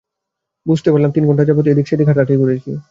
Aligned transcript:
বুঝতে 0.65 0.89
পারলাম 0.91 1.09
যে 1.11 1.15
তিনঘণ্টা 1.15 1.43
যাবৎ 1.45 1.65
এদিক 1.67 1.85
সেদিক 1.87 2.07
হাঁটাহাঁটি 2.07 2.35
করেছি। 2.41 2.71